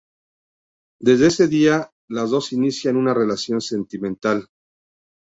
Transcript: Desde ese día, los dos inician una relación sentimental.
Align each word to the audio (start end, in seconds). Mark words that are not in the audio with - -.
Desde 0.99 1.27
ese 1.27 1.47
día, 1.47 1.91
los 2.09 2.31
dos 2.31 2.53
inician 2.53 2.95
una 2.97 3.13
relación 3.13 3.61
sentimental. 3.61 4.47